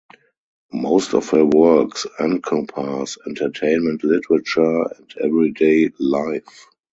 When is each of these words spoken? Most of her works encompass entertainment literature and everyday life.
Most 0.73 1.13
of 1.13 1.29
her 1.29 1.45
works 1.45 2.07
encompass 2.19 3.19
entertainment 3.27 4.03
literature 4.03 4.81
and 4.93 5.13
everyday 5.23 5.91
life. 5.99 6.65